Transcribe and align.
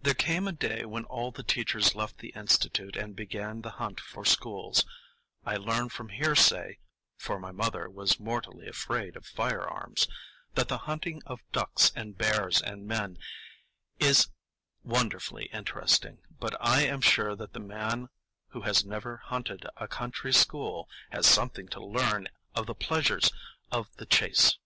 There 0.00 0.14
came 0.14 0.46
a 0.46 0.52
day 0.52 0.84
when 0.84 1.02
all 1.06 1.32
the 1.32 1.42
teachers 1.42 1.96
left 1.96 2.18
the 2.18 2.28
Institute 2.36 2.94
and 2.96 3.16
began 3.16 3.62
the 3.62 3.70
hunt 3.70 3.98
for 3.98 4.24
schools. 4.24 4.84
I 5.44 5.56
learn 5.56 5.88
from 5.88 6.10
hearsay 6.10 6.78
(for 7.16 7.40
my 7.40 7.50
mother 7.50 7.90
was 7.90 8.20
mortally 8.20 8.68
afraid 8.68 9.16
of 9.16 9.26
firearms) 9.26 10.06
that 10.54 10.68
the 10.68 10.78
hunting 10.86 11.20
of 11.26 11.40
ducks 11.50 11.90
and 11.96 12.16
bears 12.16 12.62
and 12.62 12.86
men 12.86 13.18
is 13.98 14.28
wonderfully 14.84 15.46
interesting, 15.46 16.18
but 16.38 16.56
I 16.64 16.82
am 16.82 17.00
sure 17.00 17.34
that 17.34 17.54
the 17.54 17.58
man 17.58 18.08
who 18.50 18.60
has 18.60 18.84
never 18.84 19.16
hunted 19.16 19.66
a 19.78 19.88
country 19.88 20.32
school 20.32 20.88
has 21.10 21.26
something 21.26 21.66
to 21.70 21.84
learn 21.84 22.28
of 22.54 22.66
the 22.66 22.76
pleasures 22.76 23.32
of 23.72 23.90
the 23.96 24.06
chase. 24.06 24.58